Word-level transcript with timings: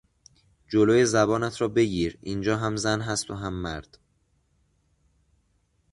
جلو 0.67 1.05
زبانت 1.05 1.61
را 1.61 1.67
بگیر 1.67 2.17
اینجا 2.21 2.57
هم 2.57 2.75
زن 2.75 3.01
هست 3.01 3.31
و 3.31 3.35
هم 3.35 3.53
مرد! 3.53 3.99